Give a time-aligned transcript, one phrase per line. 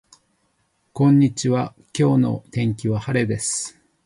[0.93, 3.79] こんにちは今日の天気は晴れです